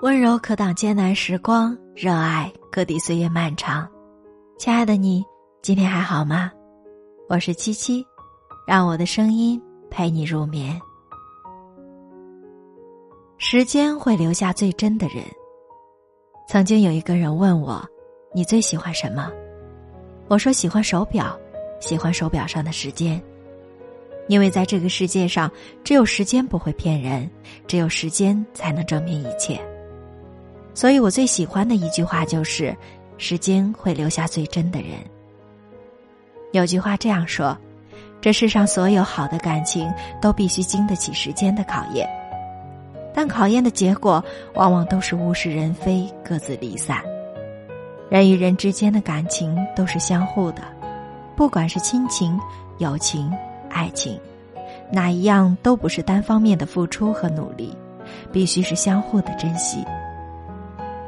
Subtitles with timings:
[0.00, 3.88] 温柔可挡艰难时光，热爱可抵岁月漫长。
[4.56, 5.24] 亲爱的你，
[5.60, 6.52] 今天还好吗？
[7.28, 8.06] 我是七七，
[8.64, 10.80] 让我的声音陪你入眠。
[13.38, 15.24] 时间会留下最真的人。
[16.46, 17.84] 曾经有一个人问我
[18.32, 19.32] ：“你最喜欢什么？”
[20.30, 21.36] 我说：“喜欢手表，
[21.80, 23.20] 喜欢手表上的时间。
[24.28, 25.50] 因为在这个世界上，
[25.82, 27.28] 只有时间不会骗人，
[27.66, 29.60] 只有时间才能证明一切。”
[30.78, 32.72] 所以我最喜欢的一句话就是
[33.18, 34.90] ：“时间会留下最真的人。”
[36.54, 37.58] 有句话这样说
[38.22, 42.08] ：“这世上所有好的感情都必须经得起时间的考验，
[43.12, 44.24] 但考验的结果
[44.54, 47.02] 往往都是物是人非，各自离散。
[48.08, 50.62] 人与人之间的感情都是相互的，
[51.34, 52.38] 不管是亲情、
[52.78, 53.28] 友情、
[53.68, 54.16] 爱情，
[54.92, 57.76] 哪一样都不是单方面的付出和努力，
[58.30, 59.84] 必须是相互的珍惜。”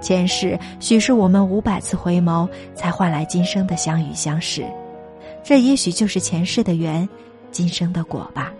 [0.00, 4.64] 前世许是我们五百次回眸，才换来今生的相遇相识，
[5.42, 7.08] 这也许就是前世的缘，
[7.50, 8.52] 今生的果吧。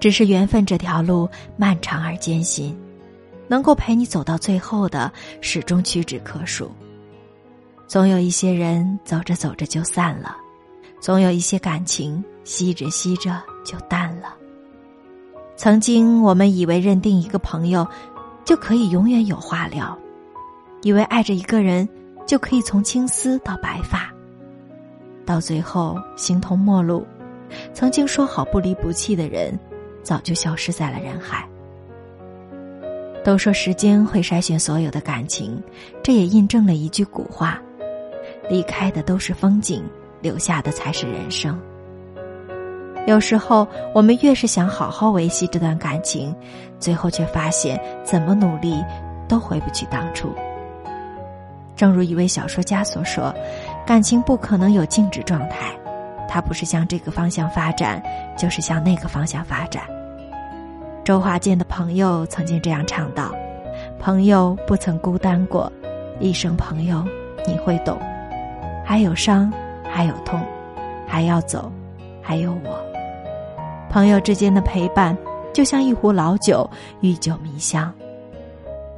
[0.00, 2.76] 只是缘分这条路漫长而艰辛，
[3.46, 6.70] 能够陪你走到最后的，始终屈指可数。
[7.86, 10.36] 总有一些人走着走着就散了，
[11.00, 14.34] 总有一些感情吸着吸着就淡了。
[15.56, 17.86] 曾经我们以为认定一个朋友。
[18.44, 19.98] 就可以永远有话聊，
[20.82, 21.88] 以为爱着一个人
[22.26, 24.12] 就可以从青丝到白发，
[25.24, 27.06] 到最后形同陌路。
[27.72, 29.58] 曾经说好不离不弃的人，
[30.02, 31.48] 早就消失在了人海。
[33.24, 35.62] 都说时间会筛选所有的感情，
[36.02, 37.58] 这也印证了一句古话：
[38.50, 39.82] 离开的都是风景，
[40.20, 41.58] 留下的才是人生。
[43.06, 46.34] 有时候，我们越是想好好维系这段感情，
[46.80, 48.82] 最后却发现怎么努力
[49.28, 50.32] 都回不去当初。
[51.76, 53.34] 正如一位小说家所说
[53.84, 55.76] ：“感情不可能有静止状态，
[56.28, 58.02] 它不是向这个方向发展，
[58.38, 59.82] 就是向那个方向发展。”
[61.04, 63.34] 周华健的朋友曾经这样唱道
[64.00, 65.70] ：“朋友不曾孤单过，
[66.20, 67.04] 一生朋友
[67.46, 67.98] 你会懂，
[68.82, 69.52] 还有伤，
[69.90, 70.40] 还有痛，
[71.06, 71.70] 还要走，
[72.22, 72.82] 还有我。”
[73.94, 75.16] 朋友之间的陪伴，
[75.52, 76.68] 就像一壶老酒，
[77.00, 77.92] 愈久弥香；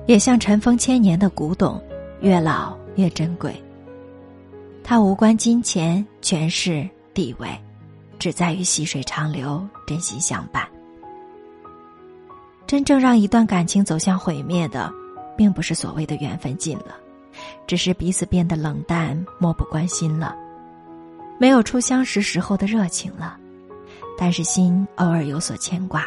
[0.07, 1.79] 也像尘封千年的古董，
[2.23, 3.55] 越老越珍贵。
[4.83, 7.47] 它无关金钱、权势、地位，
[8.19, 10.67] 只在于细水长流，真心相伴。
[12.67, 14.91] 真正让一段感情走向毁灭的，
[15.37, 16.97] 并不是所谓的缘分尽了，
[17.67, 20.35] 只是彼此变得冷淡、漠不关心了，
[21.39, 23.37] 没有初相识时候的热情了。
[24.19, 26.07] 但是心偶尔有所牵挂。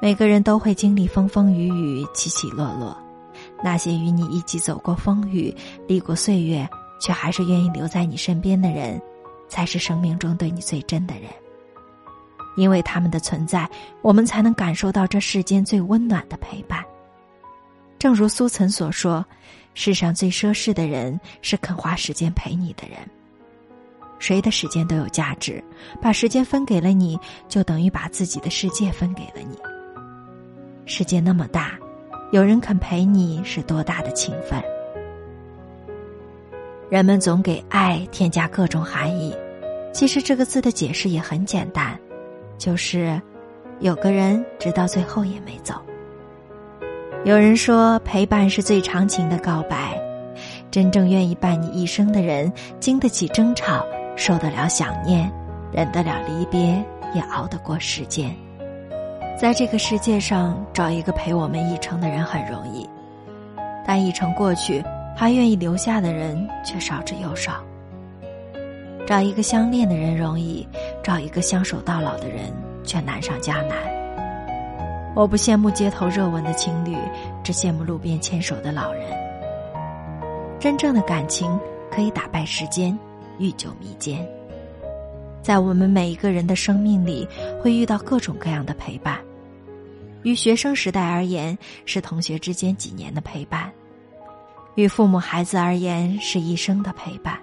[0.00, 2.96] 每个人都会经历风风雨雨、起起落落，
[3.62, 5.54] 那些与你一起走过风雨、
[5.86, 6.68] 历过岁月，
[7.00, 9.00] 却还是愿意留在你身边的人，
[9.48, 11.24] 才是生命中对你最真的人。
[12.56, 13.68] 因为他们的存在，
[14.02, 16.84] 我们才能感受到这世间最温暖的陪伴。
[17.98, 19.24] 正如苏岑所说
[19.74, 22.98] ：“世上最奢侈的人，是肯花时间陪你的人。”
[24.18, 25.62] 谁的时间都有价值，
[26.02, 27.18] 把时间分给了你，
[27.48, 29.56] 就等于把自己的世界分给了你。
[30.86, 31.78] 世界那么大，
[32.32, 34.62] 有人肯陪你是多大的情分。
[36.90, 39.34] 人们总给爱添加各种含义，
[39.92, 41.98] 其实这个字的解释也很简单，
[42.56, 43.20] 就是
[43.80, 45.74] 有个人直到最后也没走。
[47.24, 50.00] 有人说陪伴是最长情的告白，
[50.70, 52.50] 真正愿意伴你一生的人，
[52.80, 53.84] 经得起争吵。
[54.18, 55.32] 受得了想念，
[55.72, 56.84] 忍得了离别，
[57.14, 58.34] 也熬得过时间。
[59.40, 62.86] 在这个世界上，找一个陪我们一程的人很容易，
[63.86, 64.84] 但一程过去，
[65.16, 67.62] 还愿意留下的人却少之又少。
[69.06, 70.66] 找一个相恋的人容易，
[71.00, 72.52] 找一个相守到老的人
[72.82, 73.78] 却难上加难。
[75.14, 76.96] 我不羡慕街头热吻的情侣，
[77.44, 79.04] 只羡慕路边牵手的老人。
[80.58, 81.56] 真正的感情
[81.88, 82.98] 可以打败时间。
[83.38, 84.26] 愈久弥坚，
[85.42, 87.26] 在我们每一个人的生命里，
[87.62, 89.18] 会遇到各种各样的陪伴。
[90.24, 91.56] 于学生时代而言，
[91.86, 93.70] 是同学之间几年的陪伴；
[94.74, 97.34] 与父母孩子而言，是一生的陪伴；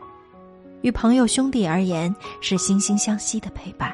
[0.82, 3.94] 与朋友兄弟而言，是惺惺相惜的陪伴。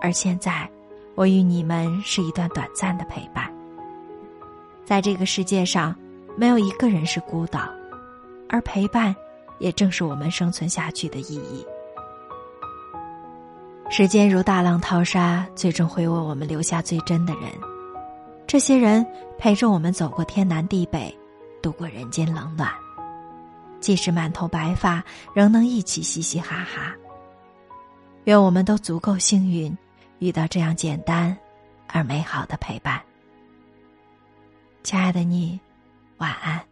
[0.00, 0.68] 而现在，
[1.14, 3.48] 我与你们是一段短暂的陪伴。
[4.84, 5.94] 在这个世界上，
[6.36, 7.70] 没有一个人是孤岛，
[8.48, 9.14] 而陪伴。
[9.62, 11.64] 也正是我们生存下去的意义。
[13.88, 17.44] 时间如大浪淘沙，最终会为我们留下最真的人。
[18.46, 19.06] 这些人
[19.38, 21.16] 陪着我们走过天南地北，
[21.62, 22.72] 度过人间冷暖。
[23.80, 26.94] 即使满头白发，仍能一起嘻嘻哈哈。
[28.24, 29.76] 愿我们都足够幸运，
[30.18, 31.36] 遇到这样简单
[31.86, 33.00] 而美好的陪伴。
[34.82, 35.60] 亲爱的你，
[36.18, 36.71] 晚安。